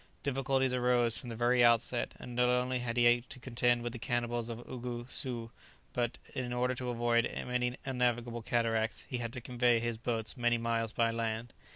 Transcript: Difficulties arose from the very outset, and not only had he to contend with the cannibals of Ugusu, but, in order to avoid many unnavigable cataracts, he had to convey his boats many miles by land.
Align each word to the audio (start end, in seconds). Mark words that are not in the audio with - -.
Difficulties 0.23 0.73
arose 0.73 1.15
from 1.15 1.29
the 1.29 1.35
very 1.35 1.63
outset, 1.63 2.15
and 2.19 2.35
not 2.35 2.49
only 2.49 2.79
had 2.79 2.97
he 2.97 3.21
to 3.29 3.39
contend 3.39 3.83
with 3.83 3.93
the 3.93 3.99
cannibals 3.99 4.49
of 4.49 4.67
Ugusu, 4.67 5.51
but, 5.93 6.17
in 6.33 6.51
order 6.51 6.73
to 6.73 6.89
avoid 6.89 7.31
many 7.45 7.77
unnavigable 7.85 8.41
cataracts, 8.41 9.05
he 9.07 9.19
had 9.19 9.31
to 9.33 9.41
convey 9.41 9.79
his 9.79 9.99
boats 9.99 10.35
many 10.35 10.57
miles 10.57 10.91
by 10.91 11.11
land. 11.11 11.53